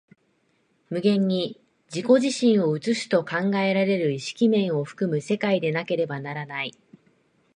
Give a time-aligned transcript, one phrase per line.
[0.89, 1.61] 無限に
[1.93, 6.73] 自己自身を映すと考えられる意識面を含む世界でなければならない。